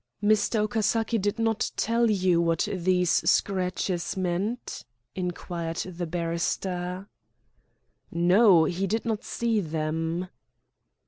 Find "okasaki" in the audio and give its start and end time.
0.65-1.19